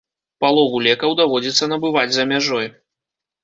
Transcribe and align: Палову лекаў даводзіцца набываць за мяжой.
Палову 0.45 0.79
лекаў 0.87 1.11
даводзіцца 1.21 1.71
набываць 1.77 2.09
за 2.19 2.29
мяжой. 2.35 2.67